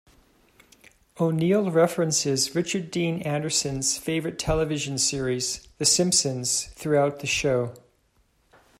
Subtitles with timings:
[1.19, 7.75] O'Neill references Richard Dean Anderson's favorite television series, "The Simpsons", throughout the show.